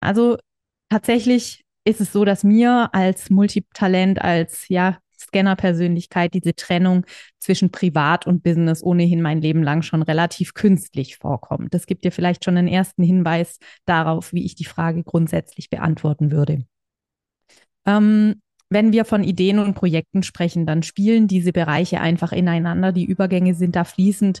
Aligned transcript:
Also 0.00 0.38
tatsächlich 0.88 1.64
ist 1.84 2.00
es 2.00 2.12
so, 2.12 2.24
dass 2.24 2.44
mir 2.44 2.90
als 2.92 3.30
Multitalent, 3.30 4.20
als 4.20 4.68
ja, 4.68 4.98
Scanner-Persönlichkeit 5.20 6.34
diese 6.34 6.54
Trennung 6.54 7.04
zwischen 7.38 7.70
Privat 7.70 8.26
und 8.26 8.42
Business 8.42 8.82
ohnehin 8.82 9.22
mein 9.22 9.40
Leben 9.40 9.62
lang 9.62 9.82
schon 9.82 10.02
relativ 10.02 10.54
künstlich 10.54 11.16
vorkommt. 11.16 11.74
Das 11.74 11.86
gibt 11.86 12.04
dir 12.04 12.12
vielleicht 12.12 12.44
schon 12.44 12.56
einen 12.56 12.68
ersten 12.68 13.02
Hinweis 13.02 13.58
darauf, 13.84 14.32
wie 14.32 14.44
ich 14.44 14.54
die 14.54 14.64
Frage 14.64 15.02
grundsätzlich 15.02 15.70
beantworten 15.70 16.30
würde. 16.30 16.64
Ähm, 17.86 18.40
wenn 18.70 18.92
wir 18.92 19.04
von 19.04 19.24
Ideen 19.24 19.58
und 19.58 19.74
Projekten 19.74 20.22
sprechen, 20.22 20.66
dann 20.66 20.82
spielen 20.82 21.26
diese 21.26 21.52
Bereiche 21.52 22.00
einfach 22.00 22.32
ineinander. 22.32 22.92
Die 22.92 23.06
Übergänge 23.06 23.54
sind 23.54 23.76
da 23.76 23.84
fließend. 23.84 24.40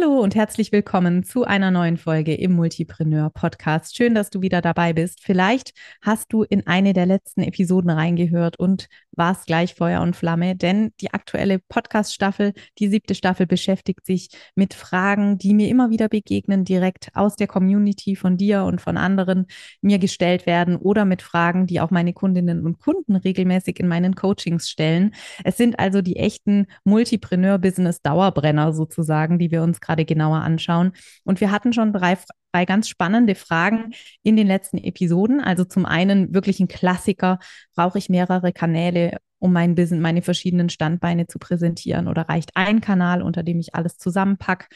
Hallo 0.00 0.20
und 0.20 0.34
herzlich 0.34 0.70
willkommen 0.70 1.24
zu 1.24 1.44
einer 1.44 1.70
neuen 1.70 1.96
Folge 1.96 2.34
im 2.34 2.52
Multipreneur 2.52 3.30
Podcast. 3.30 3.96
Schön, 3.96 4.14
dass 4.14 4.30
du 4.30 4.42
wieder 4.42 4.60
dabei 4.60 4.92
bist. 4.92 5.20
Vielleicht 5.22 5.72
hast 6.02 6.32
du 6.32 6.42
in 6.42 6.66
eine 6.66 6.92
der 6.92 7.06
letzten 7.06 7.42
Episoden 7.42 7.90
reingehört 7.90 8.58
und 8.58 8.88
warst 9.18 9.46
gleich 9.46 9.74
Feuer 9.74 10.00
und 10.00 10.16
Flamme, 10.16 10.56
denn 10.56 10.92
die 11.00 11.12
aktuelle 11.12 11.58
Podcast-Staffel, 11.58 12.54
die 12.78 12.88
siebte 12.88 13.14
Staffel, 13.14 13.46
beschäftigt 13.46 14.06
sich 14.06 14.28
mit 14.54 14.74
Fragen, 14.74 15.38
die 15.38 15.54
mir 15.54 15.68
immer 15.68 15.90
wieder 15.90 16.08
begegnen, 16.08 16.64
direkt 16.64 17.10
aus 17.14 17.36
der 17.36 17.46
Community 17.46 18.16
von 18.16 18.36
dir 18.36 18.64
und 18.64 18.80
von 18.80 18.96
anderen 18.96 19.46
mir 19.82 19.98
gestellt 19.98 20.46
werden 20.46 20.76
oder 20.76 21.04
mit 21.04 21.22
Fragen, 21.22 21.66
die 21.66 21.80
auch 21.80 21.90
meine 21.90 22.12
Kundinnen 22.12 22.64
und 22.64 22.78
Kunden 22.78 23.16
regelmäßig 23.16 23.80
in 23.80 23.88
meinen 23.88 24.14
Coachings 24.14 24.68
stellen. 24.70 25.14
Es 25.44 25.56
sind 25.56 25.78
also 25.78 26.00
die 26.00 26.16
echten 26.16 26.66
Multipreneur-Business-Dauerbrenner 26.84 28.72
sozusagen, 28.72 29.38
die 29.38 29.50
wir 29.50 29.62
uns 29.62 29.80
gerade 29.80 30.04
genauer 30.04 30.38
anschauen. 30.38 30.92
Und 31.24 31.40
wir 31.40 31.50
hatten 31.50 31.72
schon 31.72 31.92
drei, 31.92 32.16
drei 32.52 32.64
ganz 32.64 32.88
spannende 32.88 33.34
Fragen 33.34 33.92
in 34.22 34.36
den 34.36 34.46
letzten 34.46 34.78
Episoden. 34.78 35.40
Also 35.40 35.64
zum 35.64 35.86
einen 35.86 36.34
wirklich 36.34 36.60
ein 36.60 36.68
Klassiker, 36.68 37.38
brauche 37.74 37.98
ich 37.98 38.08
mehrere 38.08 38.52
Kanäle, 38.52 39.18
um 39.38 39.52
mein 39.52 39.74
Business, 39.74 40.00
meine 40.00 40.22
verschiedenen 40.22 40.68
Standbeine 40.68 41.26
zu 41.26 41.38
präsentieren 41.38 42.08
oder 42.08 42.22
reicht 42.22 42.50
ein 42.54 42.80
Kanal, 42.80 43.22
unter 43.22 43.42
dem 43.42 43.60
ich 43.60 43.74
alles 43.74 43.98
zusammenpacke? 43.98 44.66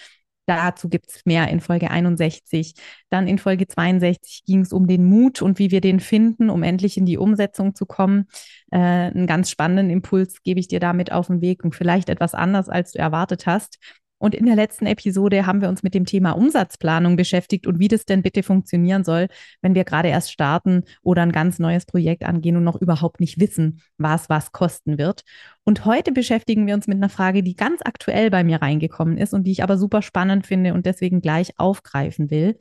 Dazu 0.47 0.89
gibt 0.89 1.09
es 1.09 1.25
mehr 1.25 1.49
in 1.49 1.61
Folge 1.61 1.91
61. 1.91 2.75
Dann 3.11 3.29
in 3.29 3.39
Folge 3.39 3.69
62 3.69 4.43
ging 4.45 4.61
es 4.63 4.73
um 4.73 4.89
den 4.89 5.05
Mut 5.05 5.41
und 5.41 5.61
wie 5.61 5.71
wir 5.71 5.81
den 5.81 6.01
finden, 6.01 6.51
um 6.51 6.65
endlich 6.65 6.97
in 6.97 7.07
die 7.07 7.17
Umsetzung 7.17 7.77
zu 7.77 7.87
kommen. 7.87 8.27
Äh, 8.73 8.79
einen 8.79 9.29
ganz 9.29 9.51
spannenden 9.51 9.91
Impuls 9.91 10.43
gebe 10.43 10.59
ich 10.59 10.67
dir 10.67 10.81
damit 10.81 11.13
auf 11.13 11.29
den 11.29 11.41
Weg 11.41 11.63
und 11.63 11.77
vielleicht 11.77 12.09
etwas 12.09 12.35
anders, 12.35 12.69
als 12.69 12.93
du 12.93 12.99
erwartet 12.99 13.47
hast. 13.47 13.79
Und 14.23 14.37
in 14.37 14.47
der 14.47 14.55
letzten 14.55 14.87
Episode 14.87 15.47
haben 15.47 15.61
wir 15.61 15.69
uns 15.69 15.83
mit 15.83 15.95
dem 15.95 16.05
Thema 16.05 16.31
Umsatzplanung 16.31 17.17
beschäftigt 17.17 17.67
und 17.67 17.81
wie 17.81 17.89
das 17.89 18.05
denn 18.05 18.23
bitte 18.23 18.45
funktionieren 18.45 19.03
soll, 19.03 19.27
wenn 19.63 19.75
wir 19.75 19.83
gerade 19.83 20.11
erst 20.11 20.31
starten 20.31 20.85
oder 21.03 21.23
ein 21.23 21.33
ganz 21.33 21.59
neues 21.59 21.87
Projekt 21.87 22.23
angehen 22.23 22.57
und 22.57 22.63
noch 22.63 22.81
überhaupt 22.81 23.19
nicht 23.19 23.41
wissen, 23.41 23.81
was 23.99 24.29
was 24.29 24.53
kosten 24.53 24.97
wird. 24.97 25.23
Und 25.65 25.87
heute 25.87 26.13
beschäftigen 26.13 26.69
wir 26.69 26.75
uns 26.75 26.87
mit 26.87 26.99
einer 26.99 27.09
Frage, 27.09 27.43
die 27.43 27.57
ganz 27.57 27.81
aktuell 27.85 28.31
bei 28.31 28.45
mir 28.45 28.63
reingekommen 28.63 29.19
ist 29.19 29.35
und 29.35 29.43
die 29.43 29.51
ich 29.51 29.65
aber 29.65 29.77
super 29.77 30.03
spannend 30.03 30.47
finde 30.47 30.73
und 30.73 30.87
deswegen 30.87 31.21
gleich 31.21 31.59
aufgreifen 31.59 32.31
will. 32.31 32.57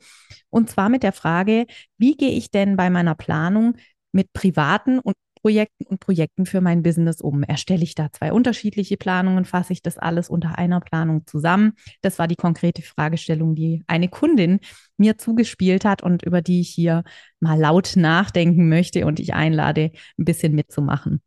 Und 0.50 0.68
zwar 0.68 0.88
mit 0.88 1.04
der 1.04 1.12
Frage, 1.12 1.66
wie 1.96 2.16
gehe 2.16 2.32
ich 2.32 2.50
denn 2.50 2.76
bei 2.76 2.90
meiner 2.90 3.14
Planung 3.14 3.76
mit 4.10 4.32
privaten 4.32 4.98
und 4.98 5.14
Projekten 5.42 5.84
und 5.86 6.00
Projekten 6.00 6.46
für 6.46 6.60
mein 6.60 6.82
Business 6.82 7.20
um? 7.20 7.42
Erstelle 7.42 7.82
ich 7.82 7.94
da 7.94 8.12
zwei 8.12 8.32
unterschiedliche 8.32 8.96
Planungen? 8.96 9.44
Fasse 9.44 9.72
ich 9.72 9.82
das 9.82 9.98
alles 9.98 10.30
unter 10.30 10.56
einer 10.58 10.80
Planung 10.80 11.26
zusammen? 11.26 11.72
Das 12.00 12.18
war 12.18 12.28
die 12.28 12.36
konkrete 12.36 12.82
Fragestellung, 12.82 13.54
die 13.54 13.82
eine 13.88 14.08
Kundin 14.08 14.60
mir 14.96 15.18
zugespielt 15.18 15.84
hat 15.84 16.02
und 16.02 16.22
über 16.22 16.42
die 16.42 16.60
ich 16.60 16.70
hier 16.70 17.02
mal 17.40 17.58
laut 17.58 17.94
nachdenken 17.96 18.68
möchte 18.68 19.04
und 19.04 19.18
ich 19.20 19.34
einlade, 19.34 19.90
ein 20.18 20.24
bisschen 20.24 20.54
mitzumachen. 20.54 21.20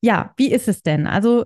Ja, 0.00 0.34
wie 0.36 0.50
ist 0.52 0.68
es 0.68 0.82
denn? 0.82 1.06
Also 1.06 1.44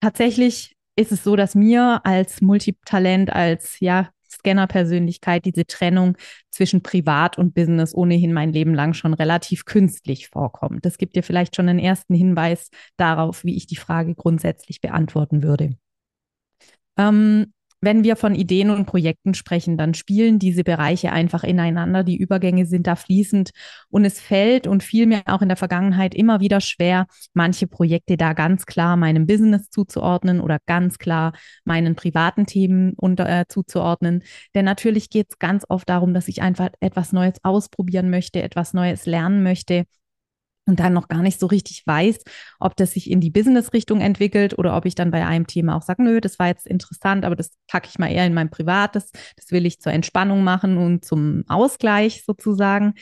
tatsächlich 0.00 0.76
ist 0.96 1.12
es 1.12 1.24
so, 1.24 1.36
dass 1.36 1.54
mir 1.54 2.00
als 2.04 2.40
Multitalent, 2.40 3.30
als 3.30 3.80
ja 3.80 4.08
Scanner-Persönlichkeit 4.30 5.44
diese 5.44 5.66
Trennung 5.66 6.16
zwischen 6.50 6.82
Privat 6.82 7.38
und 7.38 7.54
Business 7.54 7.94
ohnehin 7.94 8.32
mein 8.32 8.52
Leben 8.52 8.74
lang 8.74 8.94
schon 8.94 9.14
relativ 9.14 9.64
künstlich 9.64 10.28
vorkommt. 10.28 10.84
Das 10.84 10.98
gibt 10.98 11.16
dir 11.16 11.22
vielleicht 11.22 11.56
schon 11.56 11.68
einen 11.68 11.78
ersten 11.78 12.14
Hinweis 12.14 12.70
darauf, 12.96 13.44
wie 13.44 13.56
ich 13.56 13.66
die 13.66 13.76
Frage 13.76 14.14
grundsätzlich 14.14 14.80
beantworten 14.80 15.42
würde. 15.42 15.76
Ähm, 16.98 17.52
wenn 17.80 18.04
wir 18.04 18.16
von 18.16 18.34
Ideen 18.34 18.70
und 18.70 18.86
Projekten 18.86 19.34
sprechen, 19.34 19.76
dann 19.76 19.94
spielen 19.94 20.38
diese 20.38 20.64
Bereiche 20.64 21.12
einfach 21.12 21.44
ineinander. 21.44 22.04
Die 22.04 22.16
Übergänge 22.16 22.66
sind 22.66 22.86
da 22.86 22.96
fließend 22.96 23.50
und 23.88 24.04
es 24.04 24.20
fällt 24.20 24.66
und 24.66 24.82
fiel 24.82 25.06
mir 25.06 25.22
auch 25.26 25.42
in 25.42 25.48
der 25.48 25.56
Vergangenheit 25.56 26.14
immer 26.14 26.40
wieder 26.40 26.60
schwer, 26.60 27.06
manche 27.34 27.66
Projekte 27.66 28.16
da 28.16 28.32
ganz 28.32 28.66
klar 28.66 28.96
meinem 28.96 29.26
Business 29.26 29.70
zuzuordnen 29.70 30.40
oder 30.40 30.58
ganz 30.66 30.98
klar 30.98 31.32
meinen 31.64 31.94
privaten 31.96 32.46
Themen 32.46 32.94
unter, 32.96 33.28
äh, 33.28 33.44
zuzuordnen. 33.48 34.22
Denn 34.54 34.64
natürlich 34.64 35.10
geht 35.10 35.26
es 35.30 35.38
ganz 35.38 35.64
oft 35.68 35.88
darum, 35.88 36.14
dass 36.14 36.28
ich 36.28 36.42
einfach 36.42 36.70
etwas 36.80 37.12
Neues 37.12 37.34
ausprobieren 37.42 38.10
möchte, 38.10 38.42
etwas 38.42 38.72
Neues 38.72 39.06
lernen 39.06 39.42
möchte 39.42 39.84
und 40.66 40.80
dann 40.80 40.92
noch 40.92 41.08
gar 41.08 41.22
nicht 41.22 41.38
so 41.40 41.46
richtig 41.46 41.86
weiß, 41.86 42.18
ob 42.58 42.76
das 42.76 42.92
sich 42.92 43.10
in 43.10 43.20
die 43.20 43.30
Business-Richtung 43.30 44.00
entwickelt 44.00 44.58
oder 44.58 44.76
ob 44.76 44.84
ich 44.84 44.94
dann 44.94 45.10
bei 45.10 45.24
einem 45.24 45.46
Thema 45.46 45.76
auch 45.76 45.82
sage, 45.82 46.02
nö, 46.02 46.20
das 46.20 46.38
war 46.38 46.48
jetzt 46.48 46.66
interessant, 46.66 47.24
aber 47.24 47.36
das 47.36 47.50
packe 47.68 47.88
ich 47.88 47.98
mal 47.98 48.10
eher 48.10 48.26
in 48.26 48.34
mein 48.34 48.50
Privates. 48.50 49.12
Das 49.36 49.50
will 49.50 49.64
ich 49.64 49.80
zur 49.80 49.92
Entspannung 49.92 50.44
machen 50.44 50.76
und 50.76 51.04
zum 51.04 51.44
Ausgleich 51.48 52.24
sozusagen. 52.24 52.94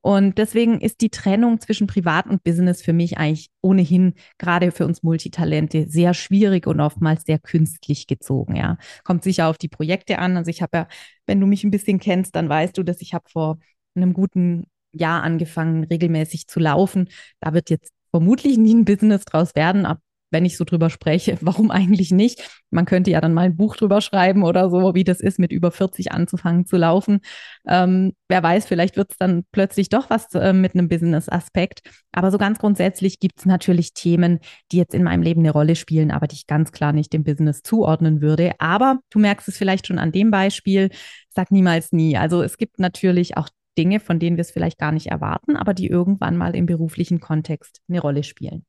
Und 0.00 0.38
deswegen 0.38 0.80
ist 0.80 1.00
die 1.00 1.10
Trennung 1.10 1.60
zwischen 1.60 1.88
Privat 1.88 2.26
und 2.26 2.44
Business 2.44 2.82
für 2.82 2.92
mich 2.92 3.18
eigentlich 3.18 3.50
ohnehin 3.60 4.14
gerade 4.38 4.70
für 4.70 4.86
uns 4.86 5.02
Multitalente 5.02 5.86
sehr 5.88 6.14
schwierig 6.14 6.66
und 6.66 6.80
oftmals 6.80 7.24
sehr 7.24 7.38
künstlich 7.38 8.06
gezogen. 8.06 8.54
Ja, 8.54 8.78
kommt 9.04 9.24
sicher 9.24 9.48
auf 9.48 9.58
die 9.58 9.68
Projekte 9.68 10.18
an. 10.20 10.36
Also 10.36 10.50
ich 10.50 10.62
habe 10.62 10.78
ja, 10.78 10.88
wenn 11.26 11.40
du 11.40 11.46
mich 11.46 11.64
ein 11.64 11.72
bisschen 11.72 11.98
kennst, 11.98 12.36
dann 12.36 12.48
weißt 12.48 12.78
du, 12.78 12.84
dass 12.84 13.00
ich 13.02 13.12
habe 13.12 13.28
vor 13.28 13.58
einem 13.96 14.14
guten 14.14 14.66
Jahr 14.98 15.22
angefangen, 15.22 15.84
regelmäßig 15.84 16.46
zu 16.48 16.60
laufen. 16.60 17.08
Da 17.40 17.54
wird 17.54 17.70
jetzt 17.70 17.92
vermutlich 18.10 18.58
nie 18.58 18.74
ein 18.74 18.84
Business 18.84 19.24
draus 19.24 19.54
werden, 19.54 19.86
ab 19.86 19.98
wenn 20.30 20.44
ich 20.44 20.56
so 20.56 20.64
drüber 20.64 20.90
spreche, 20.90 21.38
warum 21.40 21.70
eigentlich 21.70 22.10
nicht? 22.10 22.42
Man 22.70 22.84
könnte 22.84 23.10
ja 23.10 23.20
dann 23.20 23.34
mal 23.34 23.46
ein 23.46 23.56
Buch 23.56 23.76
drüber 23.76 24.00
schreiben 24.00 24.42
oder 24.42 24.70
so, 24.70 24.94
wie 24.94 25.04
das 25.04 25.20
ist, 25.20 25.38
mit 25.38 25.52
über 25.52 25.70
40 25.70 26.12
anzufangen 26.12 26.66
zu 26.66 26.76
laufen. 26.76 27.20
Ähm, 27.66 28.12
wer 28.28 28.42
weiß, 28.42 28.66
vielleicht 28.66 28.96
wird 28.96 29.12
es 29.12 29.16
dann 29.18 29.44
plötzlich 29.52 29.88
doch 29.88 30.10
was 30.10 30.32
äh, 30.34 30.52
mit 30.52 30.74
einem 30.74 30.88
Business-Aspekt. 30.88 31.80
Aber 32.12 32.30
so 32.30 32.38
ganz 32.38 32.58
grundsätzlich 32.58 33.20
gibt 33.20 33.38
es 33.38 33.46
natürlich 33.46 33.94
Themen, 33.94 34.40
die 34.72 34.76
jetzt 34.76 34.94
in 34.94 35.04
meinem 35.04 35.22
Leben 35.22 35.40
eine 35.40 35.52
Rolle 35.52 35.76
spielen, 35.76 36.10
aber 36.10 36.26
die 36.26 36.36
ich 36.36 36.46
ganz 36.46 36.72
klar 36.72 36.92
nicht 36.92 37.12
dem 37.12 37.24
Business 37.24 37.62
zuordnen 37.62 38.20
würde. 38.20 38.52
Aber 38.58 38.98
du 39.10 39.18
merkst 39.18 39.48
es 39.48 39.56
vielleicht 39.56 39.86
schon 39.86 39.98
an 39.98 40.12
dem 40.12 40.30
Beispiel, 40.30 40.90
sag 41.30 41.50
niemals 41.50 41.92
nie. 41.92 42.16
Also 42.16 42.42
es 42.42 42.58
gibt 42.58 42.78
natürlich 42.78 43.36
auch 43.36 43.48
Dinge, 43.78 44.00
von 44.00 44.18
denen 44.18 44.36
wir 44.36 44.42
es 44.42 44.50
vielleicht 44.50 44.78
gar 44.78 44.92
nicht 44.92 45.06
erwarten, 45.06 45.56
aber 45.56 45.72
die 45.72 45.86
irgendwann 45.86 46.36
mal 46.36 46.54
im 46.54 46.66
beruflichen 46.66 47.20
Kontext 47.20 47.80
eine 47.88 48.00
Rolle 48.00 48.24
spielen. 48.24 48.66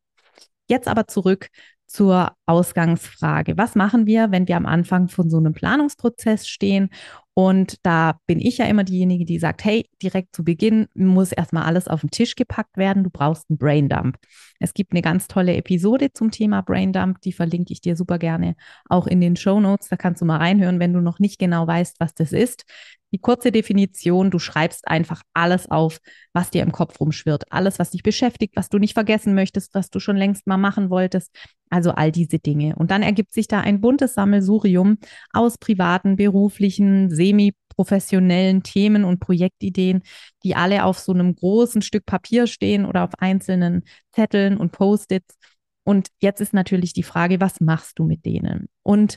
Jetzt 0.69 0.88
aber 0.88 1.07
zurück 1.07 1.50
zur 1.89 2.33
Ausgangsfrage. 2.45 3.57
Was 3.57 3.75
machen 3.75 4.06
wir, 4.06 4.31
wenn 4.31 4.47
wir 4.47 4.57
am 4.57 4.68
Anfang 4.68 5.07
von 5.07 5.30
so 5.30 5.38
einem 5.38 5.53
Planungsprozess 5.53 6.47
stehen? 6.47 6.89
Und 7.33 7.77
da 7.83 8.19
bin 8.27 8.39
ich 8.39 8.57
ja 8.57 8.65
immer 8.65 8.83
diejenige, 8.83 9.25
die 9.25 9.39
sagt, 9.39 9.63
hey, 9.63 9.89
direkt 10.03 10.36
zu 10.36 10.44
Beginn 10.44 10.88
muss 10.94 11.31
erstmal 11.31 11.63
alles 11.63 11.88
auf 11.88 12.01
den 12.01 12.12
Tisch 12.12 12.36
gepackt 12.36 12.77
werden. 12.77 13.03
Du 13.03 13.09
brauchst 13.09 13.50
einen 13.50 13.57
Braindump. 13.57 14.18
Es 14.59 14.74
gibt 14.74 14.91
eine 14.91 15.01
ganz 15.01 15.27
tolle 15.27 15.56
Episode 15.56 16.12
zum 16.13 16.31
Thema 16.31 16.62
Braindump, 16.62 17.21
die 17.21 17.31
verlinke 17.31 17.74
ich 17.74 17.81
dir 17.81 17.95
super 17.95 18.19
gerne 18.19 18.56
auch 18.89 19.07
in 19.07 19.21
den 19.21 19.35
Show 19.35 19.59
Notes. 19.59 19.88
Da 19.88 19.95
kannst 19.95 20.21
du 20.21 20.25
mal 20.25 20.38
reinhören, 20.38 20.80
wenn 20.80 20.94
du 20.94 21.01
noch 21.01 21.19
nicht 21.19 21.39
genau 21.39 21.65
weißt, 21.65 22.00
was 22.00 22.13
das 22.13 22.33
ist. 22.33 22.65
Die 23.12 23.19
kurze 23.19 23.51
Definition, 23.51 24.30
du 24.30 24.38
schreibst 24.38 24.88
einfach 24.88 25.24
alles 25.33 25.71
auf, 25.71 26.00
was 26.33 26.51
dir 26.51 26.62
im 26.62 26.71
Kopf 26.71 27.00
rumschwirrt, 27.00 27.51
alles, 27.51 27.80
was 27.80 27.92
dich 27.92 28.03
beschäftigt, 28.03 28.56
was 28.56 28.69
du 28.69 28.77
nicht 28.77 28.94
vergessen 28.94 29.33
möchtest, 29.33 29.74
was 29.74 29.89
du 29.89 30.00
schon 30.00 30.18
längst 30.18 30.45
mal 30.45 30.57
machen 30.57 30.89
wolltest, 30.89 31.31
also 31.69 31.92
all 31.92 32.12
diese 32.12 32.39
Dinge. 32.39 32.75
Und 32.75 32.92
dann 32.92 33.04
ergibt 33.04 33.33
sich 33.33 33.48
da 33.48 33.62
ein 33.62 33.81
buntes 33.81 34.13
Sammelsurium 34.13 34.98
aus 35.31 35.57
privaten, 35.57 36.16
beruflichen, 36.16 37.10
semi 37.10 37.54
professionellen 37.80 38.62
Themen 38.62 39.06
und 39.06 39.19
Projektideen, 39.19 40.01
die 40.44 40.56
alle 40.56 40.83
auf 40.83 41.00
so 41.00 41.13
einem 41.13 41.33
großen 41.33 41.81
Stück 41.81 42.06
Papier 42.06 42.45
stehen 42.45 42.86
oder 42.86 43.06
auf 43.06 43.12
einzelnen 43.19 43.83
Zetteln 44.12 44.57
und 44.57 44.74
Post-its. 44.74 45.38
Und 45.83 46.10
jetzt 46.19 46.42
ist 46.42 46.54
natürlich 46.54 46.92
die 46.92 47.04
Frage, 47.04 47.39
was 47.39 47.62
machst 47.62 47.98
du 47.98 48.04
mit 48.04 48.25
denen? 48.25 48.68
Und 48.83 49.16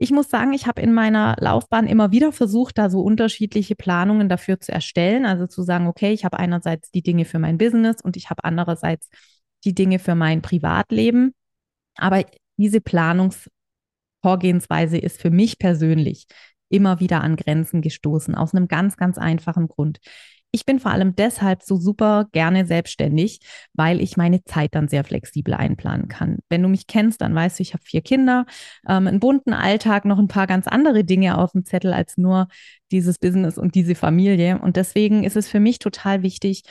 ich 0.00 0.12
muss 0.12 0.30
sagen, 0.30 0.52
ich 0.52 0.68
habe 0.68 0.80
in 0.80 0.94
meiner 0.94 1.34
Laufbahn 1.40 1.88
immer 1.88 2.12
wieder 2.12 2.30
versucht, 2.30 2.78
da 2.78 2.88
so 2.88 3.00
unterschiedliche 3.00 3.74
Planungen 3.74 4.28
dafür 4.28 4.60
zu 4.60 4.70
erstellen. 4.70 5.26
Also 5.26 5.48
zu 5.48 5.62
sagen, 5.62 5.88
okay, 5.88 6.12
ich 6.12 6.24
habe 6.24 6.38
einerseits 6.38 6.92
die 6.92 7.02
Dinge 7.02 7.24
für 7.24 7.40
mein 7.40 7.58
Business 7.58 8.00
und 8.00 8.16
ich 8.16 8.30
habe 8.30 8.44
andererseits 8.44 9.08
die 9.64 9.74
Dinge 9.74 9.98
für 9.98 10.14
mein 10.14 10.40
Privatleben. 10.40 11.34
Aber 11.98 12.24
diese 12.56 12.80
Planungsvorgehensweise 12.80 14.96
ist 14.98 15.20
für 15.20 15.30
mich 15.30 15.58
persönlich 15.58 16.26
immer 16.70 17.00
wieder 17.00 17.22
an 17.22 17.36
Grenzen 17.36 17.82
gestoßen, 17.82 18.34
aus 18.34 18.54
einem 18.54 18.68
ganz, 18.68 18.96
ganz 18.96 19.18
einfachen 19.18 19.68
Grund. 19.68 19.98
Ich 20.50 20.64
bin 20.64 20.80
vor 20.80 20.92
allem 20.92 21.14
deshalb 21.14 21.62
so 21.62 21.76
super 21.76 22.26
gerne 22.32 22.64
selbstständig, 22.64 23.40
weil 23.74 24.00
ich 24.00 24.16
meine 24.16 24.42
Zeit 24.44 24.74
dann 24.74 24.88
sehr 24.88 25.04
flexibel 25.04 25.52
einplanen 25.52 26.08
kann. 26.08 26.38
Wenn 26.48 26.62
du 26.62 26.68
mich 26.68 26.86
kennst, 26.86 27.20
dann 27.20 27.34
weißt 27.34 27.58
du, 27.58 27.62
ich 27.62 27.74
habe 27.74 27.84
vier 27.84 28.00
Kinder, 28.00 28.46
ähm, 28.88 29.06
einen 29.06 29.20
bunten 29.20 29.52
Alltag, 29.52 30.06
noch 30.06 30.18
ein 30.18 30.28
paar 30.28 30.46
ganz 30.46 30.66
andere 30.66 31.04
Dinge 31.04 31.36
auf 31.36 31.52
dem 31.52 31.66
Zettel 31.66 31.92
als 31.92 32.16
nur 32.16 32.48
dieses 32.90 33.18
Business 33.18 33.58
und 33.58 33.74
diese 33.74 33.94
Familie. 33.94 34.58
Und 34.58 34.76
deswegen 34.76 35.22
ist 35.22 35.36
es 35.36 35.48
für 35.48 35.60
mich 35.60 35.80
total 35.80 36.22
wichtig, 36.22 36.62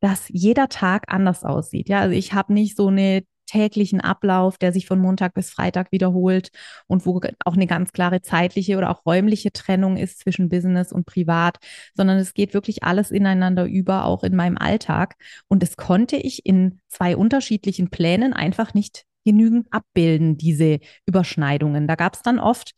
dass 0.00 0.28
jeder 0.28 0.68
Tag 0.68 1.04
anders 1.08 1.44
aussieht. 1.44 1.90
Ja, 1.90 2.00
also 2.00 2.14
ich 2.14 2.32
habe 2.32 2.54
nicht 2.54 2.76
so 2.76 2.88
eine 2.88 3.22
täglichen 3.46 4.00
Ablauf, 4.00 4.58
der 4.58 4.72
sich 4.72 4.86
von 4.86 4.98
Montag 4.98 5.34
bis 5.34 5.50
Freitag 5.50 5.92
wiederholt 5.92 6.50
und 6.86 7.06
wo 7.06 7.20
auch 7.44 7.54
eine 7.54 7.66
ganz 7.66 7.92
klare 7.92 8.22
zeitliche 8.22 8.76
oder 8.76 8.90
auch 8.90 9.06
räumliche 9.06 9.52
Trennung 9.52 9.96
ist 9.96 10.18
zwischen 10.20 10.48
Business 10.48 10.92
und 10.92 11.06
Privat, 11.06 11.58
sondern 11.94 12.18
es 12.18 12.34
geht 12.34 12.54
wirklich 12.54 12.84
alles 12.84 13.10
ineinander 13.10 13.64
über, 13.66 14.04
auch 14.04 14.22
in 14.22 14.36
meinem 14.36 14.58
Alltag. 14.58 15.16
Und 15.48 15.62
das 15.62 15.76
konnte 15.76 16.16
ich 16.16 16.44
in 16.44 16.80
zwei 16.88 17.16
unterschiedlichen 17.16 17.88
Plänen 17.90 18.32
einfach 18.32 18.74
nicht 18.74 19.04
genügend 19.24 19.66
abbilden, 19.72 20.36
diese 20.36 20.78
Überschneidungen. 21.06 21.88
Da 21.88 21.96
gab 21.96 22.14
es 22.14 22.22
dann 22.22 22.38
oft 22.38 22.72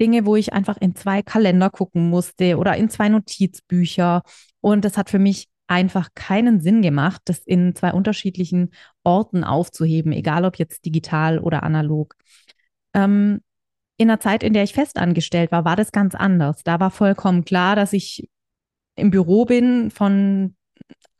Dinge, 0.00 0.26
wo 0.26 0.36
ich 0.36 0.52
einfach 0.52 0.76
in 0.80 0.94
zwei 0.94 1.22
Kalender 1.22 1.70
gucken 1.70 2.08
musste 2.08 2.58
oder 2.58 2.76
in 2.76 2.90
zwei 2.90 3.08
Notizbücher. 3.08 4.22
Und 4.60 4.84
das 4.84 4.96
hat 4.96 5.10
für 5.10 5.18
mich 5.18 5.48
einfach 5.68 6.08
keinen 6.14 6.60
Sinn 6.60 6.82
gemacht, 6.82 7.22
das 7.26 7.38
in 7.40 7.74
zwei 7.74 7.92
unterschiedlichen 7.92 8.70
Orten 9.04 9.44
aufzuheben, 9.44 10.12
egal 10.12 10.44
ob 10.44 10.56
jetzt 10.56 10.84
digital 10.84 11.38
oder 11.38 11.62
analog. 11.62 12.16
Ähm, 12.94 13.40
in 13.96 14.08
der 14.08 14.20
Zeit, 14.20 14.42
in 14.42 14.52
der 14.52 14.62
ich 14.64 14.74
festangestellt 14.74 15.52
war, 15.52 15.64
war 15.64 15.76
das 15.76 15.92
ganz 15.92 16.14
anders. 16.14 16.62
Da 16.64 16.80
war 16.80 16.90
vollkommen 16.90 17.44
klar, 17.44 17.76
dass 17.76 17.92
ich 17.92 18.28
im 18.96 19.10
Büro 19.10 19.44
bin 19.44 19.90
von 19.90 20.56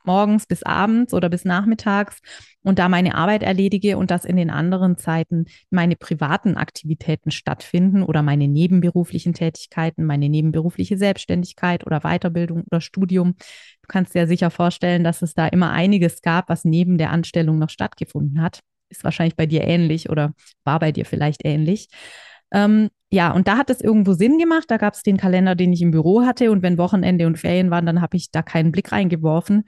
morgens 0.08 0.46
bis 0.46 0.62
abends 0.62 1.12
oder 1.12 1.28
bis 1.28 1.44
nachmittags 1.44 2.18
und 2.62 2.78
da 2.78 2.88
meine 2.88 3.14
Arbeit 3.14 3.42
erledige 3.42 3.98
und 3.98 4.10
dass 4.10 4.24
in 4.24 4.36
den 4.36 4.50
anderen 4.50 4.96
Zeiten 4.96 5.44
meine 5.70 5.96
privaten 5.96 6.56
Aktivitäten 6.56 7.30
stattfinden 7.30 8.02
oder 8.02 8.22
meine 8.22 8.48
nebenberuflichen 8.48 9.34
Tätigkeiten, 9.34 10.04
meine 10.04 10.28
nebenberufliche 10.28 10.96
Selbstständigkeit 10.96 11.86
oder 11.86 12.00
Weiterbildung 12.00 12.64
oder 12.70 12.80
Studium. 12.80 13.34
Du 13.36 13.86
kannst 13.88 14.14
dir 14.14 14.20
ja 14.20 14.26
sicher 14.26 14.50
vorstellen, 14.50 15.04
dass 15.04 15.22
es 15.22 15.34
da 15.34 15.46
immer 15.46 15.70
einiges 15.70 16.22
gab, 16.22 16.48
was 16.48 16.64
neben 16.64 16.98
der 16.98 17.10
Anstellung 17.10 17.58
noch 17.58 17.70
stattgefunden 17.70 18.42
hat. 18.42 18.60
Ist 18.88 19.04
wahrscheinlich 19.04 19.36
bei 19.36 19.46
dir 19.46 19.64
ähnlich 19.64 20.08
oder 20.10 20.32
war 20.64 20.78
bei 20.78 20.90
dir 20.92 21.04
vielleicht 21.04 21.44
ähnlich. 21.44 21.88
Ähm, 22.52 22.88
ja, 23.10 23.32
und 23.32 23.48
da 23.48 23.56
hat 23.56 23.70
es 23.70 23.80
irgendwo 23.80 24.12
Sinn 24.12 24.38
gemacht. 24.38 24.64
Da 24.68 24.76
gab 24.76 24.94
es 24.94 25.02
den 25.02 25.16
Kalender, 25.16 25.54
den 25.54 25.72
ich 25.72 25.82
im 25.82 25.90
Büro 25.90 26.22
hatte. 26.22 26.50
Und 26.50 26.62
wenn 26.62 26.78
Wochenende 26.78 27.26
und 27.26 27.38
Ferien 27.38 27.70
waren, 27.70 27.86
dann 27.86 28.00
habe 28.00 28.16
ich 28.16 28.30
da 28.30 28.42
keinen 28.42 28.72
Blick 28.72 28.92
reingeworfen. 28.92 29.64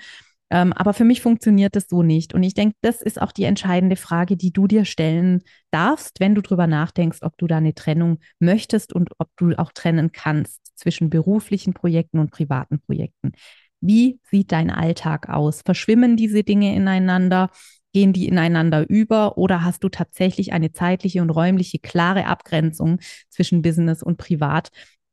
Ähm, 0.51 0.73
aber 0.73 0.93
für 0.95 1.05
mich 1.05 1.21
funktioniert 1.21 1.77
das 1.77 1.87
so 1.89 2.03
nicht. 2.03 2.35
Und 2.35 2.43
ich 2.43 2.55
denke, 2.55 2.75
das 2.81 3.03
ist 3.03 3.23
auch 3.23 3.33
die 3.33 3.45
entscheidende 3.45 3.97
Frage, 3.97 4.37
die 4.37 4.53
du 4.53 4.67
dir 4.67 4.85
stellen 4.85 5.43
darfst, 5.71 6.19
wenn 6.19 6.35
du 6.35 6.43
drüber 6.43 6.67
nachdenkst, 6.67 7.19
ob 7.23 7.39
du 7.39 7.47
da 7.47 7.59
eine 7.59 7.75
Trennung 7.75 8.19
möchtest 8.41 8.93
und 8.93 9.11
ob 9.19 9.29
du 9.37 9.57
auch 9.59 9.73
trennen 9.73 10.11
kannst 10.13 10.61
zwischen 10.75 11.11
beruflichen 11.11 11.73
Projekten 11.73 12.19
und 12.19 12.31
privaten 12.31 12.81
Projekten. 12.81 13.33
Wie 13.81 14.21
sieht 14.31 14.53
dein 14.53 14.71
Alltag 14.71 15.29
aus? 15.29 15.63
Verschwimmen 15.65 16.17
diese 16.17 16.43
Dinge 16.43 16.75
ineinander? 16.75 17.51
Gehen 17.93 18.13
die 18.13 18.29
ineinander 18.29 18.89
über 18.89 19.37
oder 19.37 19.65
hast 19.65 19.83
du 19.83 19.89
tatsächlich 19.89 20.53
eine 20.53 20.73
zeitliche 20.73 21.23
und 21.23 21.31
räumliche 21.31 21.79
klare 21.81 22.27
Abgrenzung 22.27 23.01
zwischen 23.31 23.63
Business 23.63 24.03
und 24.03 24.17
Privat, 24.17 24.71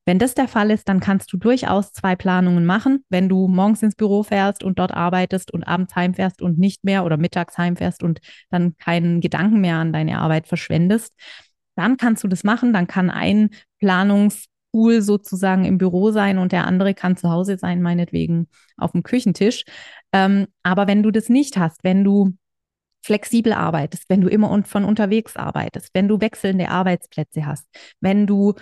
wenn 0.07 0.19
das 0.19 0.35
der 0.35 0.47
Fall 0.47 0.71
ist, 0.71 0.87
dann 0.87 1.01
kannst 1.01 1.33
du 1.33 1.37
durchaus 1.37 1.91
zwei 1.91 2.15
Planungen 2.15 2.65
machen. 2.65 3.03
Wenn 3.09 3.27
du 3.27 3.49
morgens 3.49 3.83
ins 3.83 3.95
Büro 3.95 4.23
fährst 4.23 4.63
und 4.63 4.79
dort 4.79 4.93
arbeitest 4.93 5.53
und 5.53 5.65
abends 5.65 5.97
heimfährst 5.97 6.41
und 6.41 6.57
nicht 6.57 6.85
mehr 6.85 7.03
oder 7.03 7.17
mittags 7.17 7.57
heimfährst 7.57 8.03
und 8.03 8.21
dann 8.49 8.77
keinen 8.77 9.19
Gedanken 9.19 9.59
mehr 9.59 9.75
an 9.75 9.91
deine 9.91 10.19
Arbeit 10.19 10.47
verschwendest, 10.47 11.13
dann 11.75 11.97
kannst 11.97 12.23
du 12.23 12.29
das 12.29 12.45
machen. 12.45 12.71
Dann 12.71 12.87
kann 12.87 13.09
ein 13.09 13.49
Planungspool 13.79 15.01
sozusagen 15.01 15.65
im 15.65 15.77
Büro 15.77 16.11
sein 16.11 16.37
und 16.37 16.53
der 16.53 16.65
andere 16.67 16.93
kann 16.93 17.17
zu 17.17 17.29
Hause 17.29 17.57
sein, 17.57 17.81
meinetwegen 17.81 18.47
auf 18.77 18.93
dem 18.93 19.03
Küchentisch. 19.03 19.65
Ähm, 20.13 20.47
aber 20.63 20.87
wenn 20.87 21.03
du 21.03 21.11
das 21.11 21.27
nicht 21.27 21.57
hast, 21.57 21.83
wenn 21.83 22.05
du 22.05 22.31
flexibel 23.03 23.51
arbeitest, 23.51 24.05
wenn 24.09 24.21
du 24.21 24.29
immer 24.29 24.63
von 24.63 24.85
unterwegs 24.85 25.35
arbeitest, 25.35 25.89
wenn 25.93 26.07
du 26.07 26.21
wechselnde 26.21 26.69
Arbeitsplätze 26.69 27.45
hast, 27.45 27.67
wenn 27.99 28.25
du 28.25 28.55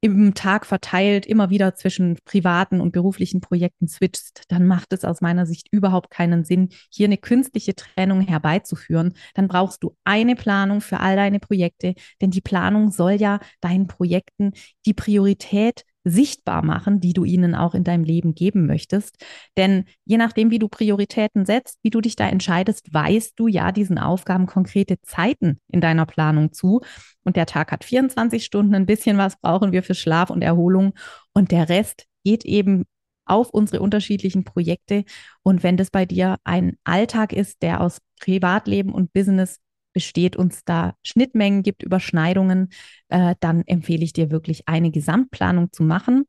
im 0.00 0.34
Tag 0.34 0.64
verteilt 0.64 1.26
immer 1.26 1.50
wieder 1.50 1.74
zwischen 1.74 2.16
privaten 2.24 2.80
und 2.80 2.92
beruflichen 2.92 3.40
Projekten 3.40 3.86
switchst, 3.86 4.44
dann 4.48 4.66
macht 4.66 4.92
es 4.92 5.04
aus 5.04 5.20
meiner 5.20 5.44
Sicht 5.44 5.68
überhaupt 5.70 6.10
keinen 6.10 6.44
Sinn, 6.44 6.70
hier 6.90 7.06
eine 7.06 7.18
künstliche 7.18 7.74
Trennung 7.74 8.22
herbeizuführen. 8.22 9.14
Dann 9.34 9.48
brauchst 9.48 9.82
du 9.82 9.96
eine 10.04 10.36
Planung 10.36 10.80
für 10.80 11.00
all 11.00 11.16
deine 11.16 11.38
Projekte, 11.38 11.94
denn 12.20 12.30
die 12.30 12.40
Planung 12.40 12.90
soll 12.90 13.12
ja 13.12 13.40
deinen 13.60 13.86
Projekten 13.86 14.52
die 14.86 14.94
Priorität 14.94 15.84
sichtbar 16.04 16.64
machen, 16.64 17.00
die 17.00 17.12
du 17.12 17.24
ihnen 17.24 17.54
auch 17.54 17.74
in 17.74 17.84
deinem 17.84 18.04
Leben 18.04 18.34
geben 18.34 18.66
möchtest. 18.66 19.16
Denn 19.56 19.84
je 20.04 20.16
nachdem, 20.16 20.50
wie 20.50 20.58
du 20.58 20.68
Prioritäten 20.68 21.44
setzt, 21.44 21.78
wie 21.82 21.90
du 21.90 22.00
dich 22.00 22.16
da 22.16 22.28
entscheidest, 22.28 22.92
weißt 22.92 23.34
du 23.36 23.48
ja 23.48 23.72
diesen 23.72 23.98
Aufgaben 23.98 24.46
konkrete 24.46 25.00
Zeiten 25.02 25.60
in 25.68 25.80
deiner 25.80 26.06
Planung 26.06 26.52
zu. 26.52 26.80
Und 27.22 27.36
der 27.36 27.46
Tag 27.46 27.72
hat 27.72 27.84
24 27.84 28.44
Stunden, 28.44 28.74
ein 28.74 28.86
bisschen 28.86 29.18
was 29.18 29.38
brauchen 29.38 29.72
wir 29.72 29.82
für 29.82 29.94
Schlaf 29.94 30.30
und 30.30 30.42
Erholung. 30.42 30.94
Und 31.32 31.50
der 31.52 31.68
Rest 31.68 32.06
geht 32.24 32.44
eben 32.44 32.84
auf 33.26 33.50
unsere 33.50 33.80
unterschiedlichen 33.82 34.44
Projekte. 34.44 35.04
Und 35.42 35.62
wenn 35.62 35.76
das 35.76 35.90
bei 35.90 36.04
dir 36.04 36.38
ein 36.44 36.76
Alltag 36.84 37.32
ist, 37.32 37.62
der 37.62 37.80
aus 37.80 37.98
Privatleben 38.20 38.92
und 38.92 39.12
Business 39.12 39.60
besteht, 39.92 40.36
uns 40.36 40.64
da 40.64 40.94
Schnittmengen 41.02 41.62
gibt, 41.62 41.82
Überschneidungen, 41.82 42.70
äh, 43.08 43.34
dann 43.40 43.62
empfehle 43.66 44.04
ich 44.04 44.12
dir 44.12 44.30
wirklich 44.30 44.68
eine 44.68 44.90
Gesamtplanung 44.90 45.72
zu 45.72 45.82
machen. 45.82 46.26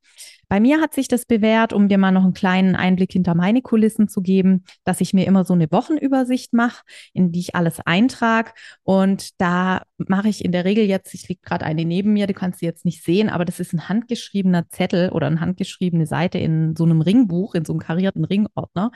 Bei 0.51 0.59
mir 0.59 0.81
hat 0.81 0.93
sich 0.93 1.07
das 1.07 1.25
bewährt, 1.25 1.71
um 1.71 1.87
dir 1.87 1.97
mal 1.97 2.11
noch 2.11 2.25
einen 2.25 2.33
kleinen 2.33 2.75
Einblick 2.75 3.13
hinter 3.13 3.35
meine 3.35 3.61
Kulissen 3.61 4.09
zu 4.09 4.21
geben, 4.21 4.65
dass 4.83 4.99
ich 4.99 5.13
mir 5.13 5.25
immer 5.25 5.45
so 5.45 5.53
eine 5.53 5.71
Wochenübersicht 5.71 6.51
mache, 6.51 6.83
in 7.13 7.31
die 7.31 7.39
ich 7.39 7.55
alles 7.55 7.79
eintrage. 7.85 8.51
Und 8.83 9.39
da 9.39 9.83
mache 9.97 10.27
ich 10.27 10.43
in 10.43 10.51
der 10.51 10.65
Regel 10.65 10.83
jetzt, 10.83 11.13
ich 11.13 11.29
liege 11.29 11.39
gerade 11.41 11.65
eine 11.65 11.85
neben 11.85 12.11
mir, 12.11 12.27
du 12.27 12.33
kannst 12.33 12.59
sie 12.59 12.65
jetzt 12.65 12.83
nicht 12.83 13.01
sehen, 13.01 13.29
aber 13.29 13.45
das 13.45 13.61
ist 13.61 13.71
ein 13.71 13.87
handgeschriebener 13.87 14.67
Zettel 14.67 15.11
oder 15.11 15.27
eine 15.27 15.39
handgeschriebene 15.39 16.05
Seite 16.05 16.37
in 16.37 16.75
so 16.75 16.83
einem 16.83 16.99
Ringbuch, 16.99 17.55
in 17.55 17.63
so 17.63 17.71
einem 17.71 17.79
karierten 17.79 18.25
Ringordner. 18.25 18.91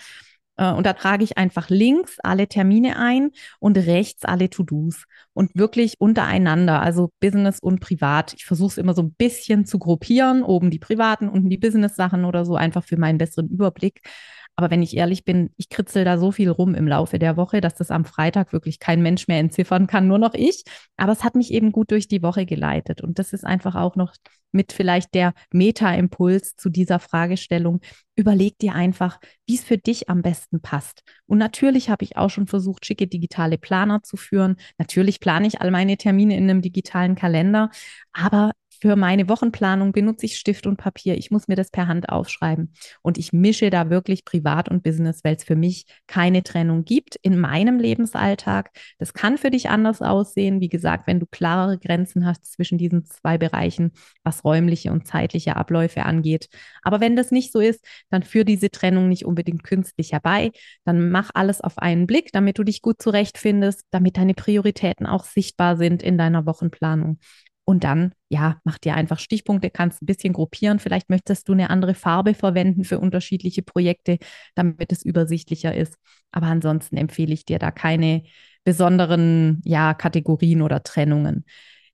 Äh, 0.57 0.71
und 0.71 0.85
da 0.85 0.93
trage 0.93 1.23
ich 1.23 1.37
einfach 1.37 1.69
links 1.69 2.17
alle 2.23 2.47
Termine 2.47 2.97
ein 2.97 3.31
und 3.59 3.77
rechts 3.77 4.25
alle 4.25 4.49
To-Dos 4.49 5.05
und 5.33 5.55
wirklich 5.55 5.99
untereinander, 5.99 6.81
also 6.81 7.11
Business 7.19 7.59
und 7.59 7.79
Privat. 7.79 8.33
Ich 8.33 8.45
versuche 8.45 8.71
es 8.71 8.77
immer 8.77 8.93
so 8.93 9.03
ein 9.03 9.13
bisschen 9.13 9.65
zu 9.65 9.79
gruppieren, 9.79 10.43
oben 10.43 10.71
die 10.71 10.79
privaten, 10.79 11.29
unten 11.29 11.49
die 11.49 11.57
Business-Sachen 11.57 12.25
oder 12.25 12.45
so, 12.45 12.55
einfach 12.55 12.83
für 12.83 12.97
meinen 12.97 13.17
besseren 13.17 13.49
Überblick. 13.49 14.01
Aber 14.57 14.71
wenn 14.71 14.81
ich 14.81 14.95
ehrlich 14.95 15.25
bin, 15.25 15.49
ich 15.57 15.67
kritzel 15.69 16.05
da 16.05 16.17
so 16.17 16.31
viel 16.31 16.49
rum 16.49 16.75
im 16.75 16.87
Laufe 16.87 17.19
der 17.19 17.35
Woche, 17.35 17.59
dass 17.59 17.75
das 17.75 17.91
am 17.91 18.05
Freitag 18.05 18.53
wirklich 18.53 18.79
kein 18.79 19.01
Mensch 19.01 19.27
mehr 19.27 19.39
entziffern 19.39 19.85
kann, 19.85 20.07
nur 20.07 20.17
noch 20.17 20.33
ich. 20.33 20.63
Aber 20.95 21.11
es 21.11 21.25
hat 21.25 21.35
mich 21.35 21.51
eben 21.51 21.73
gut 21.73 21.91
durch 21.91 22.07
die 22.07 22.21
Woche 22.21 22.45
geleitet. 22.45 23.01
Und 23.01 23.19
das 23.19 23.33
ist 23.33 23.45
einfach 23.45 23.75
auch 23.75 23.97
noch 23.97 24.13
mit 24.55 24.71
vielleicht 24.71 25.13
der 25.13 25.33
Meta-Impuls 25.51 26.55
zu 26.55 26.69
dieser 26.69 26.99
Fragestellung. 26.99 27.81
Überleg 28.15 28.57
dir 28.57 28.73
einfach, 28.73 29.19
wie 29.45 29.55
es 29.55 29.63
für 29.63 29.77
dich 29.77 30.09
am 30.09 30.21
besten 30.21 30.61
passt. 30.61 31.03
Und 31.27 31.37
natürlich 31.37 31.89
habe 31.89 32.03
ich 32.03 32.17
auch 32.17 32.29
schon 32.29 32.47
versucht, 32.47 32.85
schicke 32.85 33.07
digitale 33.07 33.57
Planer 33.57 34.01
zu 34.01 34.17
führen. 34.17 34.55
Natürlich 34.77 35.19
plane 35.19 35.47
ich 35.47 35.61
all 35.61 35.69
meine 35.69 35.97
Termine 35.97 36.37
in 36.37 36.49
einem 36.49 36.61
digitalen 36.61 37.15
Kalender. 37.15 37.69
Aber 38.13 38.51
für 38.81 38.95
meine 38.95 39.29
Wochenplanung 39.29 39.91
benutze 39.91 40.25
ich 40.25 40.37
Stift 40.37 40.67
und 40.67 40.77
Papier. 40.77 41.17
Ich 41.17 41.31
muss 41.31 41.47
mir 41.47 41.55
das 41.55 41.71
per 41.71 41.87
Hand 41.87 42.09
aufschreiben. 42.09 42.73
Und 43.01 43.17
ich 43.17 43.33
mische 43.33 43.69
da 43.69 43.89
wirklich 43.89 44.25
Privat 44.25 44.69
und 44.69 44.83
Business, 44.83 45.23
weil 45.23 45.35
es 45.35 45.43
für 45.43 45.55
mich 45.55 45.85
keine 46.07 46.43
Trennung 46.43 46.85
gibt 46.85 47.15
in 47.17 47.39
meinem 47.39 47.79
Lebensalltag. 47.79 48.71
Das 48.97 49.13
kann 49.13 49.37
für 49.37 49.51
dich 49.51 49.69
anders 49.69 50.01
aussehen. 50.01 50.61
Wie 50.61 50.69
gesagt, 50.69 51.07
wenn 51.07 51.19
du 51.19 51.25
klarere 51.25 51.77
Grenzen 51.77 52.25
hast 52.25 52.51
zwischen 52.51 52.77
diesen 52.77 53.05
zwei 53.05 53.37
Bereichen, 53.37 53.91
was 54.23 54.43
räumliche 54.43 54.91
und 54.91 55.07
zeitliche 55.07 55.55
Abläufe 55.55 56.03
angeht. 56.03 56.49
Aber 56.83 56.99
wenn 56.99 57.15
das 57.15 57.31
nicht 57.31 57.51
so 57.51 57.59
ist, 57.59 57.85
dann 58.09 58.23
führ 58.23 58.43
diese 58.43 58.69
Trennung 58.69 59.09
nicht 59.09 59.25
unbedingt 59.25 59.63
künstlich 59.63 60.11
herbei. 60.13 60.51
Dann 60.83 61.09
mach 61.09 61.31
alles 61.33 61.61
auf 61.61 61.77
einen 61.77 62.07
Blick, 62.07 62.31
damit 62.31 62.57
du 62.57 62.63
dich 62.63 62.81
gut 62.81 63.01
zurechtfindest, 63.01 63.85
damit 63.91 64.17
deine 64.17 64.33
Prioritäten 64.33 65.05
auch 65.05 65.23
sichtbar 65.23 65.77
sind 65.77 66.03
in 66.03 66.17
deiner 66.17 66.45
Wochenplanung. 66.45 67.19
Und 67.65 67.83
dann, 67.83 68.13
ja, 68.29 68.59
mach 68.63 68.77
dir 68.77 68.93
einfach 68.93 69.17
Stichpunkte, 69.19 69.71
kannst 69.71 70.01
ein 70.01 70.05
bisschen 70.05 70.33
gruppieren. 70.33 70.77
Vielleicht 70.79 71.09
möchtest 71.09 71.49
du 71.49 71.53
eine 71.53 71.71
andere 71.71 71.95
Farbe 71.95 72.35
verwenden 72.35 72.83
für 72.83 72.99
unterschiedliche 72.99 73.63
Projekte, 73.63 74.19
damit 74.53 74.91
es 74.91 75.03
übersichtlicher 75.03 75.73
ist. 75.73 75.95
Aber 76.31 76.45
ansonsten 76.47 76.95
empfehle 76.97 77.33
ich 77.33 77.45
dir 77.45 77.57
da 77.57 77.71
keine 77.71 78.23
besonderen, 78.63 79.61
ja, 79.65 79.93
Kategorien 79.95 80.61
oder 80.61 80.83
Trennungen. 80.83 81.45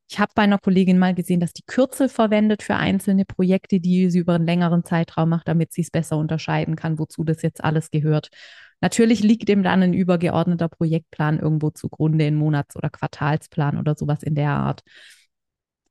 Ich 0.09 0.19
habe 0.19 0.33
bei 0.35 0.41
einer 0.43 0.57
Kollegin 0.57 0.99
mal 0.99 1.15
gesehen, 1.15 1.39
dass 1.39 1.53
die 1.53 1.63
Kürzel 1.65 2.09
verwendet 2.09 2.63
für 2.63 2.75
einzelne 2.75 3.23
Projekte, 3.23 3.79
die 3.79 4.09
sie 4.09 4.19
über 4.19 4.35
einen 4.35 4.45
längeren 4.45 4.83
Zeitraum 4.83 5.29
macht, 5.29 5.47
damit 5.47 5.71
sie 5.71 5.81
es 5.81 5.89
besser 5.89 6.17
unterscheiden 6.17 6.75
kann, 6.75 6.99
wozu 6.99 7.23
das 7.23 7.41
jetzt 7.41 7.63
alles 7.63 7.91
gehört. 7.91 8.29
Natürlich 8.81 9.21
liegt 9.23 9.47
dem 9.47 9.63
dann 9.63 9.83
ein 9.83 9.93
übergeordneter 9.93 10.67
Projektplan 10.67 11.39
irgendwo 11.39 11.69
zugrunde, 11.69 12.25
ein 12.25 12.35
Monats- 12.35 12.75
oder 12.75 12.89
Quartalsplan 12.89 13.77
oder 13.77 13.95
sowas 13.95 14.21
in 14.23 14.35
der 14.35 14.49
Art. 14.49 14.81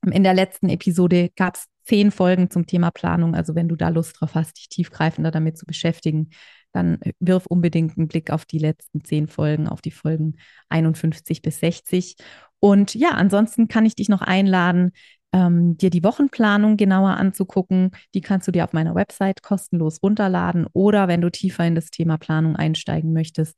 In 0.06 0.22
der 0.22 0.34
letzten 0.34 0.68
Episode 0.68 1.30
gab 1.36 1.56
es 1.56 1.66
zehn 1.84 2.10
Folgen 2.10 2.50
zum 2.50 2.66
Thema 2.66 2.90
Planung. 2.90 3.34
Also 3.34 3.54
wenn 3.54 3.68
du 3.68 3.76
da 3.76 3.88
Lust 3.88 4.20
drauf 4.20 4.34
hast, 4.34 4.56
dich 4.56 4.68
tiefgreifender 4.68 5.30
damit 5.30 5.58
zu 5.58 5.66
beschäftigen, 5.66 6.30
dann 6.72 6.98
wirf 7.18 7.46
unbedingt 7.46 7.98
einen 7.98 8.08
Blick 8.08 8.30
auf 8.30 8.44
die 8.44 8.58
letzten 8.58 9.04
zehn 9.04 9.28
Folgen, 9.28 9.68
auf 9.68 9.82
die 9.82 9.90
Folgen 9.90 10.36
51 10.68 11.42
bis 11.42 11.60
60. 11.60 12.16
Und 12.60 12.94
ja, 12.94 13.10
ansonsten 13.10 13.68
kann 13.68 13.86
ich 13.86 13.96
dich 13.96 14.08
noch 14.08 14.22
einladen, 14.22 14.92
ähm, 15.32 15.76
dir 15.76 15.90
die 15.90 16.04
Wochenplanung 16.04 16.76
genauer 16.76 17.16
anzugucken. 17.16 17.90
Die 18.14 18.20
kannst 18.20 18.46
du 18.48 18.52
dir 18.52 18.64
auf 18.64 18.72
meiner 18.72 18.94
Website 18.94 19.42
kostenlos 19.42 20.02
runterladen 20.02 20.66
oder 20.72 21.08
wenn 21.08 21.20
du 21.20 21.30
tiefer 21.30 21.66
in 21.66 21.74
das 21.74 21.90
Thema 21.90 22.18
Planung 22.18 22.56
einsteigen 22.56 23.12
möchtest, 23.12 23.56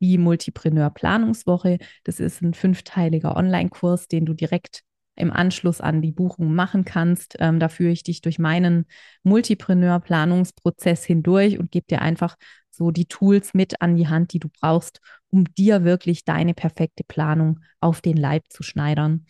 die 0.00 0.18
Multipreneur 0.18 0.90
Planungswoche. 0.90 1.78
Das 2.04 2.20
ist 2.20 2.42
ein 2.42 2.54
fünfteiliger 2.54 3.36
Online-Kurs, 3.36 4.08
den 4.08 4.26
du 4.26 4.34
direkt 4.34 4.82
im 5.16 5.32
Anschluss 5.32 5.80
an 5.80 6.02
die 6.02 6.12
Buchung 6.12 6.54
machen 6.54 6.84
kannst. 6.84 7.36
Ähm, 7.38 7.60
da 7.60 7.68
führe 7.68 7.92
ich 7.92 8.02
dich 8.02 8.22
durch 8.22 8.38
meinen 8.38 8.86
Multipreneur-Planungsprozess 9.24 11.04
hindurch 11.04 11.58
und 11.58 11.70
gebe 11.70 11.86
dir 11.86 12.02
einfach 12.02 12.36
so 12.70 12.90
die 12.90 13.06
Tools 13.06 13.54
mit 13.54 13.80
an 13.82 13.96
die 13.96 14.08
Hand, 14.08 14.32
die 14.32 14.38
du 14.38 14.48
brauchst, 14.60 15.00
um 15.30 15.44
dir 15.54 15.84
wirklich 15.84 16.24
deine 16.24 16.54
perfekte 16.54 17.04
Planung 17.04 17.60
auf 17.80 18.00
den 18.00 18.16
Leib 18.16 18.44
zu 18.48 18.62
schneidern. 18.62 19.26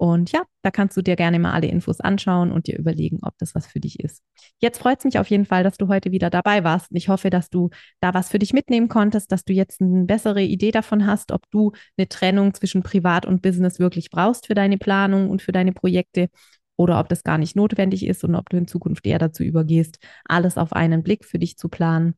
Und 0.00 0.32
ja, 0.32 0.44
da 0.62 0.70
kannst 0.70 0.96
du 0.96 1.02
dir 1.02 1.14
gerne 1.14 1.38
mal 1.38 1.52
alle 1.52 1.66
Infos 1.66 2.00
anschauen 2.00 2.52
und 2.52 2.66
dir 2.66 2.78
überlegen, 2.78 3.18
ob 3.20 3.36
das 3.36 3.54
was 3.54 3.66
für 3.66 3.80
dich 3.80 4.00
ist. 4.00 4.22
Jetzt 4.58 4.78
freut 4.78 5.00
es 5.00 5.04
mich 5.04 5.18
auf 5.18 5.26
jeden 5.26 5.44
Fall, 5.44 5.62
dass 5.62 5.76
du 5.76 5.88
heute 5.88 6.10
wieder 6.10 6.30
dabei 6.30 6.64
warst. 6.64 6.86
Ich 6.92 7.10
hoffe, 7.10 7.28
dass 7.28 7.50
du 7.50 7.68
da 8.00 8.14
was 8.14 8.30
für 8.30 8.38
dich 8.38 8.54
mitnehmen 8.54 8.88
konntest, 8.88 9.30
dass 9.30 9.44
du 9.44 9.52
jetzt 9.52 9.82
eine 9.82 10.06
bessere 10.06 10.40
Idee 10.40 10.70
davon 10.70 11.06
hast, 11.06 11.32
ob 11.32 11.42
du 11.50 11.72
eine 11.98 12.08
Trennung 12.08 12.54
zwischen 12.54 12.82
Privat 12.82 13.26
und 13.26 13.42
Business 13.42 13.78
wirklich 13.78 14.08
brauchst 14.08 14.46
für 14.46 14.54
deine 14.54 14.78
Planung 14.78 15.28
und 15.28 15.42
für 15.42 15.52
deine 15.52 15.72
Projekte 15.72 16.30
oder 16.76 16.98
ob 16.98 17.10
das 17.10 17.22
gar 17.22 17.36
nicht 17.36 17.54
notwendig 17.54 18.06
ist 18.06 18.24
und 18.24 18.34
ob 18.36 18.48
du 18.48 18.56
in 18.56 18.66
Zukunft 18.66 19.06
eher 19.06 19.18
dazu 19.18 19.42
übergehst, 19.42 19.98
alles 20.24 20.56
auf 20.56 20.72
einen 20.72 21.02
Blick 21.02 21.26
für 21.26 21.38
dich 21.38 21.58
zu 21.58 21.68
planen. 21.68 22.14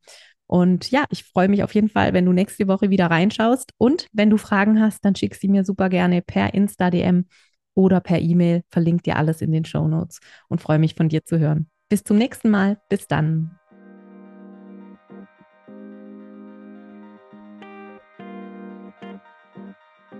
Und 0.47 0.93
ja, 0.93 1.05
ich 1.11 1.25
freue 1.25 1.49
mich 1.49 1.65
auf 1.65 1.75
jeden 1.75 1.89
Fall, 1.89 2.13
wenn 2.13 2.27
du 2.27 2.33
nächste 2.33 2.69
Woche 2.69 2.91
wieder 2.91 3.07
reinschaust. 3.07 3.73
Und 3.77 4.07
wenn 4.13 4.31
du 4.31 4.37
Fragen 4.37 4.81
hast, 4.81 5.05
dann 5.05 5.17
schick 5.17 5.35
sie 5.35 5.49
mir 5.49 5.65
super 5.65 5.89
gerne 5.89 6.23
per 6.23 6.55
Insta-DM 6.55 7.25
oder 7.75 8.01
per 8.01 8.21
E-Mail. 8.21 8.63
Verlinkt 8.71 9.07
dir 9.07 9.17
alles 9.17 9.43
in 9.43 9.53
den 9.53 9.65
Show 9.65 9.87
Notes 9.89 10.21
und 10.49 10.61
freue 10.61 10.79
mich 10.79 10.95
von 10.95 11.09
dir 11.09 11.25
zu 11.25 11.39
hören. 11.39 11.69
Bis 11.89 12.05
zum 12.05 12.19
nächsten 12.19 12.51
Mal. 12.51 12.81
Bis 12.89 13.07
dann. 13.07 13.59